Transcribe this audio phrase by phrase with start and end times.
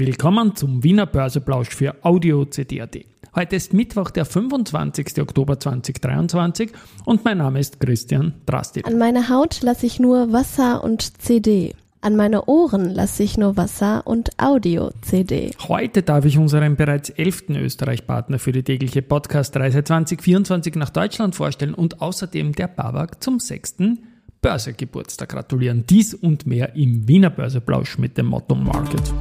[0.00, 3.00] Willkommen zum Wiener Börseplausch für Audio CD.at.
[3.34, 5.20] Heute ist Mittwoch, der 25.
[5.20, 6.70] Oktober 2023
[7.04, 8.82] und mein Name ist Christian Drastil.
[8.86, 11.74] An meine Haut lasse ich nur Wasser und CD.
[12.00, 15.50] An meine Ohren lasse ich nur Wasser und Audio-CD.
[15.68, 21.74] Heute darf ich unseren bereits elften Österreich-Partner für die tägliche Podcast-Reise 2024 nach Deutschland vorstellen
[21.74, 23.98] und außerdem der Babak zum sechsten
[24.40, 25.84] Börsegeburtstag gratulieren.
[25.86, 29.12] Dies und mehr im Wiener Börseplausch mit dem Motto Market.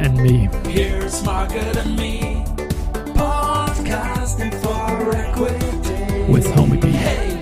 [0.00, 0.48] And me.
[0.66, 2.42] Here's Market and me.
[3.14, 6.32] Podcasting for Equity.
[6.32, 6.88] With Homie B.
[6.88, 7.36] Hey!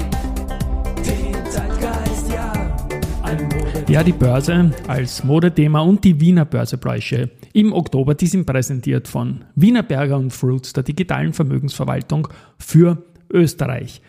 [3.89, 9.45] Ja, die Börse als Modethema und die Wiener Börsebräuche im Oktober, die sind präsentiert von
[9.55, 12.29] Wiener Berger und Fruits, der digitalen Vermögensverwaltung
[12.59, 14.03] für Österreich.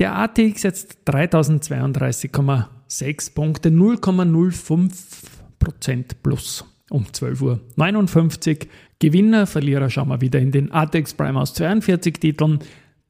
[0.00, 8.68] Der ATX setzt 3032,6 Punkte, 0,05% plus um 12.59 Uhr.
[8.98, 12.60] Gewinner, Verlierer schauen wir wieder in den ATX Prime aus 42 Titeln.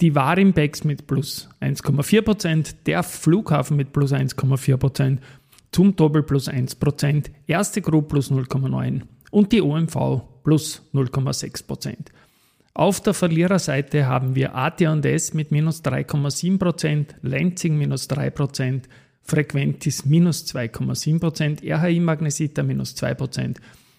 [0.00, 5.18] Die Warimbex mit plus 1,4%, der Flughafen mit plus 1,4%,
[5.70, 11.96] zum Doppel plus 1%, erste Group plus 0,9% und die OMV plus 0,6%.
[12.74, 18.82] Auf der Verliererseite haben wir AT&S mit minus 3,7%, Lenzing minus 3%,
[19.24, 23.56] Frequentis minus 2,7%, RHI Magnesita minus 2%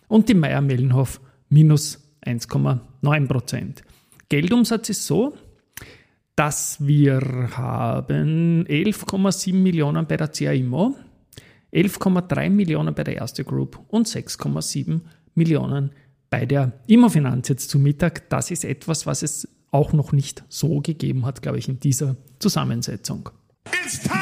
[0.08, 3.81] und die Meier Mellenhof minus 1,9%.
[4.30, 5.36] Geldumsatz ist so,
[6.36, 10.96] dass wir haben 11,7 Millionen bei der CAIMO,
[11.73, 15.02] 11,3 Millionen bei der Erste Group und 6,7
[15.34, 15.92] Millionen
[16.30, 18.30] bei der Immofinanz jetzt zu Mittag.
[18.30, 22.16] Das ist etwas, was es auch noch nicht so gegeben hat, glaube ich, in dieser
[22.40, 23.30] Zusammensetzung.
[23.84, 24.14] It's time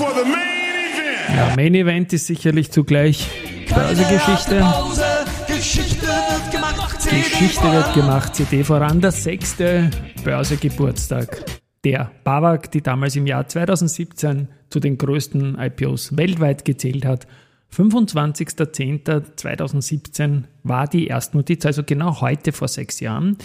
[0.00, 1.36] for the main event.
[1.36, 3.28] Ja, Main Event ist sicherlich zugleich
[3.68, 4.64] Börsegeschichte.
[5.46, 9.90] Geschichte wird gemacht, CD Geschichte wird gemacht, CD voran, der sechste
[10.24, 11.44] Börsegeburtstag
[11.84, 17.26] der BAWAG, die damals im Jahr 2017 zu den größten IPOs weltweit gezählt hat.
[17.76, 23.36] 25.10.2017 war die Erstnotiz, also genau heute vor sechs Jahren.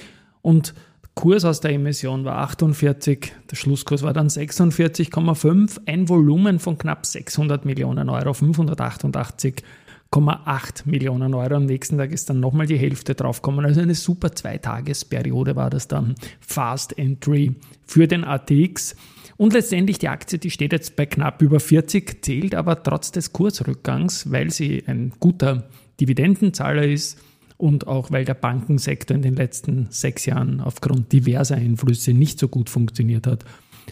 [0.42, 0.74] Und
[1.16, 7.06] Kurs aus der Emission war 48, der Schlusskurs war dann 46,5, ein Volumen von knapp
[7.06, 9.64] 600 Millionen Euro, 588
[10.12, 11.56] 8 Millionen Euro.
[11.56, 13.66] Am nächsten Tag ist dann nochmal die Hälfte draufgekommen.
[13.66, 16.16] Also eine super Zweitagesperiode war das dann.
[16.40, 17.56] Fast Entry
[17.86, 18.96] für den ATX.
[19.38, 23.34] Und letztendlich die Aktie, die steht jetzt bei knapp über 40, zählt aber trotz des
[23.34, 25.68] Kursrückgangs, weil sie ein guter
[26.00, 27.20] Dividendenzahler ist
[27.58, 32.48] und auch weil der Bankensektor in den letzten sechs Jahren aufgrund diverser Einflüsse nicht so
[32.48, 33.46] gut funktioniert hat,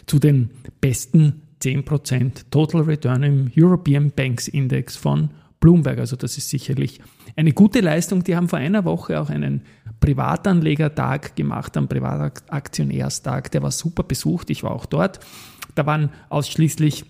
[0.06, 0.50] zu den
[0.82, 5.30] besten 10% Total Return im European Banks Index von
[5.60, 6.00] Bloomberg.
[6.00, 7.00] Also das ist sicherlich
[7.38, 8.24] eine gute Leistung.
[8.24, 9.62] Die haben vor einer Woche auch einen
[10.02, 13.50] Privatanlegertag gemacht, einen Privataktionärstag.
[13.52, 14.50] Der war super besucht.
[14.50, 15.22] Ich war auch dort.
[15.76, 17.06] Da waren ausschließlich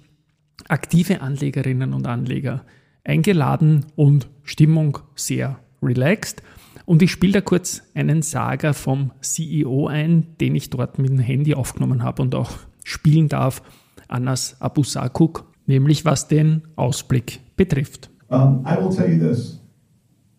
[0.69, 2.63] aktive Anlegerinnen und Anleger
[3.03, 6.41] eingeladen und Stimmung sehr relaxed.
[6.85, 11.19] Und ich spiele da kurz einen Saga vom CEO ein, den ich dort mit dem
[11.19, 12.51] Handy aufgenommen habe und auch
[12.83, 13.61] spielen darf,
[14.09, 18.09] Anas Abusakuk, nämlich was den Ausblick betrifft.
[18.29, 19.59] Um, I will tell you this.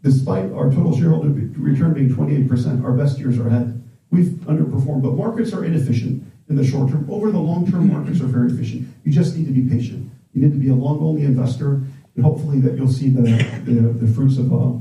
[0.03, 3.81] Despite our total shareholder return being 28%, our best years are ahead.
[4.11, 7.09] We've underperformed, but markets are inefficient in the short term.
[7.09, 8.87] Over the long term, markets are very efficient.
[9.05, 10.11] You just need to be patient.
[10.35, 11.81] You need to be a long only investor,
[12.17, 13.23] and hopefully that you'll see the,
[13.65, 14.73] the, the fruits of uh,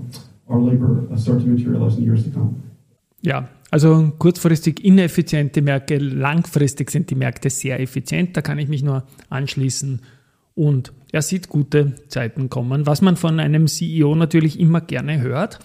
[0.48, 2.56] our labor uh, start to materialize in years to come.
[3.22, 8.36] Ja, also kurzfristig ineffiziente Märkte, langfristig sind die Märkte sehr effizient.
[8.36, 10.02] Da kann ich mich nur anschließen.
[10.56, 15.60] und er sieht gute Zeiten kommen, was man von einem CEO natürlich immer gerne hört.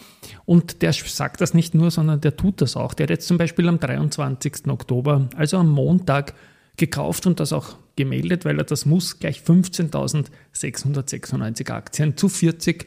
[0.44, 2.92] Und der sagt das nicht nur, sondern der tut das auch.
[2.94, 4.68] Der hat jetzt zum Beispiel am 23.
[4.68, 6.34] Oktober, also am Montag,
[6.76, 12.84] gekauft und das auch gemeldet, weil er das muss, gleich 15.696 Aktien zu 40,8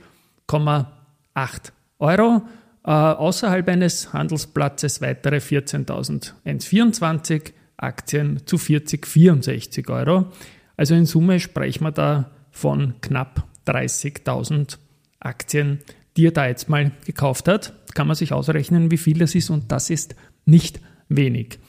[2.02, 2.42] Euro.
[2.84, 10.32] Äh, außerhalb eines Handelsplatzes weitere 14.124 Aktien zu 40,64 Euro.
[10.78, 14.78] Also in Summe sprechen wir da von knapp 30.000
[15.20, 15.80] Aktien,
[16.18, 17.74] die er da jetzt mal gekauft hat.
[17.94, 20.16] Kann man sich ausrechnen, wie viel das ist und das ist
[20.46, 21.60] nicht wenig.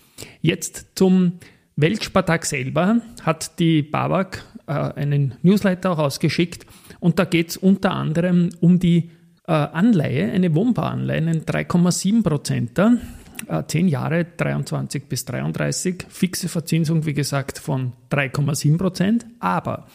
[0.41, 1.39] Jetzt zum
[1.77, 6.67] Weltspartag selber hat die BAWAG äh, einen Newsletter auch ausgeschickt
[7.01, 9.11] und da geht es unter anderem um die
[9.47, 12.99] äh, Anleihe, eine Wohnbauanleihe, einen 3,7 Prozenter
[13.67, 19.27] 10 äh, Jahre 23 bis 33, fixe Verzinsung, wie gesagt, von 3,7 Prozent.
[19.41, 19.87] Aber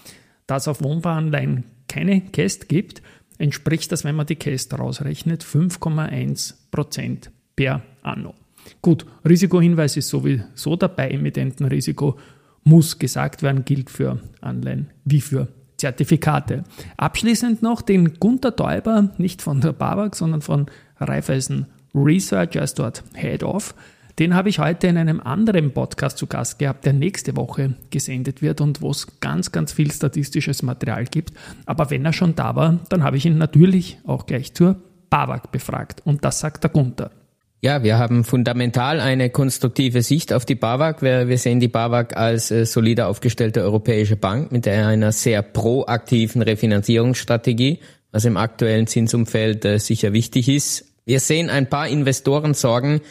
[0.47, 3.01] da es auf Wohnbauanleihen keine Käst gibt,
[3.37, 8.33] entspricht das, wenn man die Käste rausrechnet, 5,1 Prozent per anno.
[8.81, 12.17] Gut, Risikohinweis ist sowieso dabei, Emittentenrisiko
[12.63, 16.63] muss gesagt werden, gilt für Anleihen wie für Zertifikate.
[16.97, 20.67] Abschließend noch den Gunter Täuber, nicht von der BAWAG, sondern von
[20.99, 23.73] Raiffeisen Research als dort Head of.
[24.19, 28.41] Den habe ich heute in einem anderen Podcast zu Gast gehabt, der nächste Woche gesendet
[28.41, 31.33] wird und wo es ganz, ganz viel statistisches Material gibt.
[31.67, 34.81] Aber wenn er schon da war, dann habe ich ihn natürlich auch gleich zur
[35.11, 36.01] BAWAG befragt.
[36.03, 37.11] Und das sagt der Gunther.
[37.59, 41.01] Ja, wir haben fundamental eine konstruktive Sicht auf die BAWAG.
[41.01, 46.43] Wir, wir sehen die BAWAG als äh, solider aufgestellte europäische Bank mit einer sehr proaktiven
[46.43, 47.79] Refinanzierungsstrategie,
[48.11, 50.85] was im aktuellen Zinsumfeld äh, sicher wichtig ist.
[51.05, 53.01] Wir sehen ein paar Investorensorgen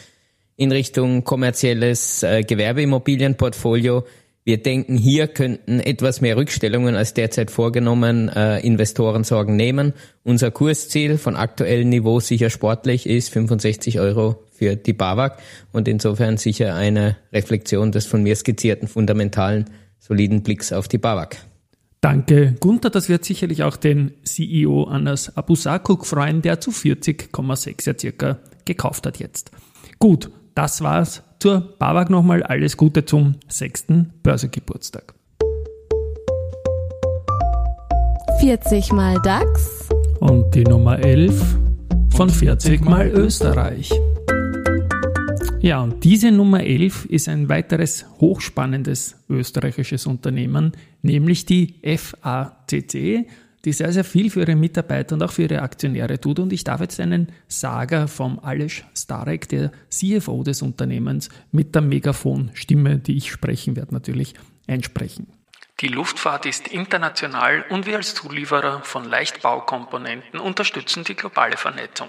[0.55, 4.05] in Richtung kommerzielles äh, Gewerbeimmobilienportfolio.
[4.47, 9.91] Wir denken, hier könnten etwas mehr Rückstellungen als derzeit vorgenommen äh, Investoren Sorgen nehmen.
[10.23, 15.39] Unser Kursziel von aktuellem Niveau sicher sportlich ist 65 Euro für die BAWAG
[15.73, 19.65] und insofern sicher eine Reflexion des von mir skizzierten fundamentalen,
[19.99, 21.35] soliden Blicks auf die BAWAG.
[21.99, 22.89] Danke, Gunther.
[22.89, 29.07] Das wird sicherlich auch den CEO Anas Abusakuk freuen, der zu 40,6 ja circa gekauft
[29.07, 29.51] hat jetzt.
[29.99, 35.13] Gut, das war's zur BAWAG nochmal alles Gute zum sechsten Börsegeburtstag.
[38.39, 39.89] 40 mal DAX.
[40.19, 41.57] Und die Nummer 11
[42.15, 43.91] von 40 mal Österreich.
[45.59, 53.27] Ja, und diese Nummer 11 ist ein weiteres hochspannendes österreichisches Unternehmen, nämlich die FACC
[53.67, 56.39] die sehr, sehr viel für ihre Mitarbeiter und auch für ihre Aktionäre tut.
[56.39, 61.81] Und ich darf jetzt einen Sager vom Alesch Starek, der CFO des Unternehmens, mit der
[61.81, 64.35] Megafonstimme, die ich sprechen werde, natürlich
[64.67, 65.27] einsprechen.
[65.81, 72.07] Die Luftfahrt ist international und wir als Zulieferer von Leichtbaukomponenten unterstützen die globale Vernetzung.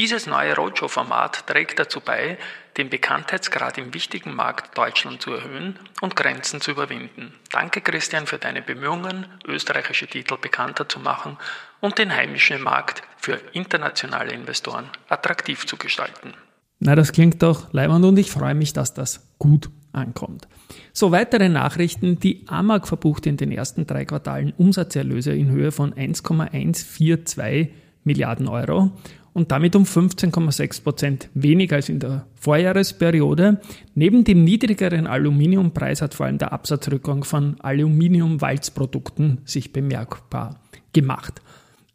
[0.00, 2.38] Dieses neue Roadshow-Format trägt dazu bei,
[2.78, 7.34] den Bekanntheitsgrad im wichtigen Markt Deutschland zu erhöhen und Grenzen zu überwinden.
[7.52, 11.36] Danke Christian für deine Bemühungen, österreichische Titel bekannter zu machen
[11.80, 16.32] und den heimischen Markt für internationale Investoren attraktiv zu gestalten.
[16.78, 20.48] Na, das klingt doch leibend und ich freue mich, dass das gut ankommt.
[20.94, 22.18] So, weitere Nachrichten.
[22.18, 27.68] Die AMAG verbucht in den ersten drei Quartalen Umsatzerlöse in Höhe von 1,142
[28.02, 28.92] Milliarden Euro
[29.32, 33.60] und damit um 15,6 Prozent weniger als in der Vorjahresperiode.
[33.94, 40.60] Neben dem niedrigeren Aluminiumpreis hat vor allem der Absatzrückgang von Aluminiumwalzprodukten sich bemerkbar
[40.92, 41.40] gemacht.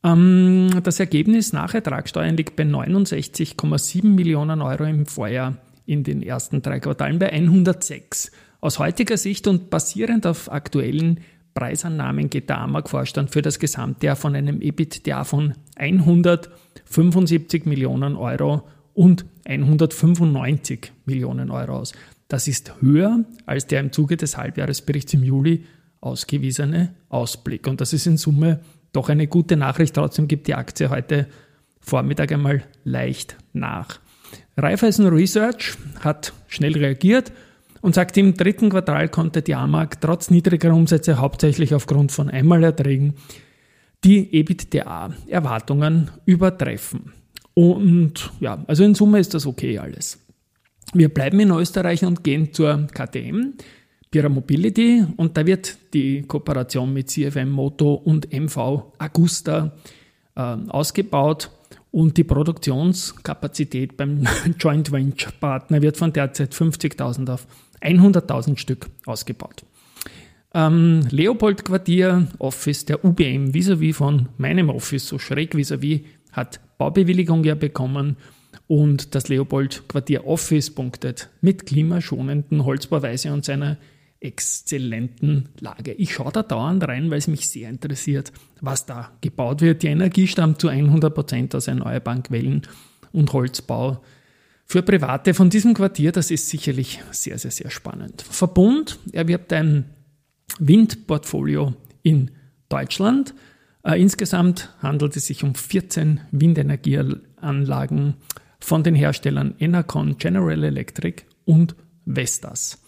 [0.04, 6.62] Ähm, das Ergebnis nach Ertragssteuern liegt bei 69,7 Millionen Euro im Vorjahr in den ersten
[6.62, 8.32] drei Quartalen bei 106.
[8.62, 11.20] Aus heutiger Sicht und basierend auf aktuellen
[11.54, 18.64] Preisannahmen geht der AMAG-Vorstand für das gesamte Jahr von einem EBITDA von 175 Millionen Euro
[18.94, 21.94] und 195 Millionen Euro aus.
[22.28, 25.66] Das ist höher als der im Zuge des Halbjahresberichts im Juli
[26.02, 27.68] ausgewiesene Ausblick.
[27.68, 28.62] Und das ist in Summe
[28.94, 29.96] doch eine gute Nachricht.
[29.96, 31.28] Trotzdem gibt die Aktie heute
[31.80, 34.00] Vormittag einmal leicht nach.
[34.58, 37.32] Raiffeisen Research hat schnell reagiert
[37.82, 43.14] und sagt, im dritten Quartal konnte die AMAG trotz niedriger Umsätze hauptsächlich aufgrund von Einmalerträgen
[44.06, 47.12] die EBITDA-Erwartungen übertreffen.
[47.56, 50.20] Und ja, also in Summe ist das okay alles.
[50.94, 53.54] Wir bleiben in Österreich und gehen zur KTM,
[54.12, 58.58] Pira Mobility, und da wird die Kooperation mit CFM Moto und MV
[59.00, 59.74] Augusta
[60.36, 61.50] äh, ausgebaut
[61.92, 64.28] und die Produktionskapazität beim
[64.60, 67.48] Joint Venture Partner wird von derzeit 50.000 auf
[67.82, 69.66] 100.000 Stück ausgebaut.
[70.56, 76.06] Ähm, Leopold Quartier Office der UBM vis-à-vis -vis von meinem Office, so schräg vis-à-vis, -vis,
[76.32, 78.16] hat Baubewilligung ja bekommen
[78.68, 83.78] und das Leopold Quartier Office punktet mit klimaschonenden Holzbauweise und seiner
[84.22, 85.92] exzellenten Lage.
[85.92, 88.32] Ich schaue da dauernd rein, weil es mich sehr interessiert,
[88.62, 89.84] was da gebaut wird.
[89.84, 92.62] Die Energie stammt zu 100 Prozent aus erneuerbaren Quellen
[93.12, 94.02] und Holzbau
[94.66, 98.24] für Private von diesem Quartier, das ist sicherlich sehr, sehr, sehr spannend.
[98.24, 99.86] Verbund erwirbt ein
[100.60, 101.74] Windportfolio
[102.04, 102.32] in
[102.70, 103.34] Deutschland.
[103.84, 108.16] Äh, insgesamt handelt es sich um 14 Windenergieanlagen
[108.60, 111.76] von den Herstellern Enercon, General Electric und
[112.06, 112.82] Vestas.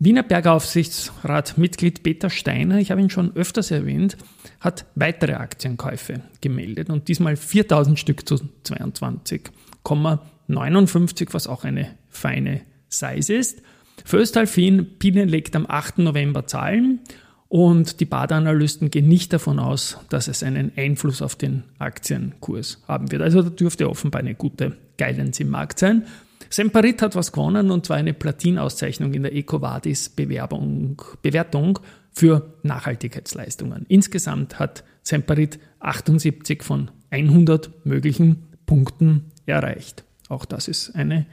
[0.00, 4.16] Wiener Bergaufsichtsrat Mitglied Peter Steiner, ich habe ihn schon öfters erwähnt,
[4.58, 12.62] hat weitere Aktienkäufe gemeldet und diesmal 4000 Stück zu 22,9 59, was auch eine feine
[12.88, 13.62] Size ist.
[14.04, 15.98] Föstalpin Bienen legt am 8.
[15.98, 17.00] November Zahlen
[17.48, 23.12] Und die Badeanalysten gehen nicht davon aus, dass es einen Einfluss auf den Aktienkurs haben
[23.12, 23.22] wird.
[23.22, 26.04] Also da dürfte offenbar eine gute Guidance im Markt sein.
[26.50, 31.78] Semperit hat was gewonnen und zwar eine Platinauszeichnung in der EcoVadis Bewertung
[32.12, 33.86] für Nachhaltigkeitsleistungen.
[33.88, 40.04] Insgesamt hat Semperit 78 von 100 möglichen Punkten erreicht.
[40.28, 41.26] Auch das ist eine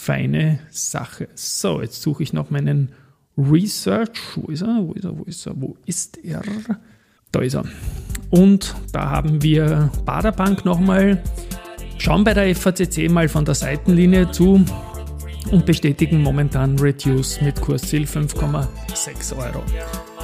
[0.00, 1.28] feine Sache.
[1.34, 2.92] So, jetzt suche ich noch meinen
[3.36, 4.18] Research.
[4.34, 4.80] Wo ist er?
[4.82, 5.18] Wo ist er?
[5.18, 5.60] Wo ist er?
[5.60, 6.42] Wo ist er?
[7.30, 7.64] Da ist er.
[8.30, 11.22] Und da haben wir Baderbank nochmal.
[11.98, 14.64] Schauen bei der FACC mal von der Seitenlinie zu
[15.50, 19.62] und bestätigen momentan Reduce mit Kursziel 5,6 Euro.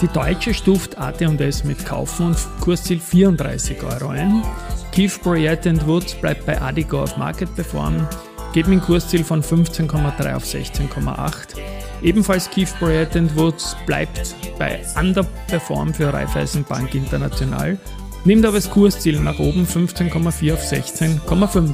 [0.01, 4.43] Die Deutsche stuft AT&S mit Kaufen und Kursziel 34 Euro ein.
[4.93, 8.09] Keith Bryett Woods bleibt bei Adigo auf Market Perform,
[8.57, 11.59] geben ein Kursziel von 15,3 auf 16,8.
[12.01, 17.77] Ebenfalls Keith Bryant Woods bleibt bei Underperform für Raiffeisenbank International,
[18.25, 21.71] nimmt aber das Kursziel nach oben 15,4 auf 16,5.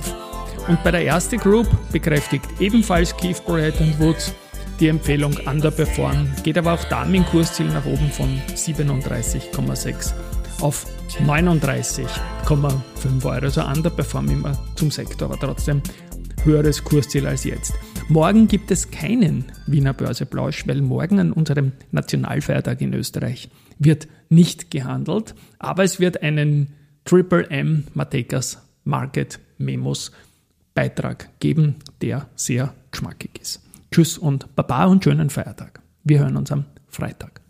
[0.66, 4.34] Und bei der erste Group bekräftigt ebenfalls Keith Bryant Woods
[4.80, 10.14] die Empfehlung Underperform, geht aber auch da dem Kursziel nach oben von 37,6
[10.60, 10.86] auf
[11.24, 13.44] 39,5 Euro.
[13.44, 15.80] Also Underperform immer zum Sektor, aber trotzdem
[16.44, 17.74] höheres Kursziel als jetzt.
[18.08, 24.70] Morgen gibt es keinen Wiener Börseplausch, weil morgen an unserem Nationalfeiertag in Österreich wird nicht
[24.70, 30.12] gehandelt, aber es wird einen Triple M Matekas Market Memos
[30.74, 33.62] Beitrag geben, der sehr geschmackig ist.
[33.90, 35.80] Tschüss und Baba und schönen Feiertag.
[36.02, 37.41] Wir hören uns am Freitag.